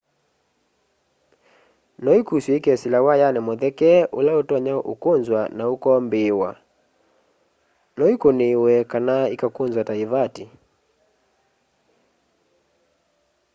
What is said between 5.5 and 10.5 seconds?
na ukombiiwa no ikuniiwe kana ikakunzwa ta ivati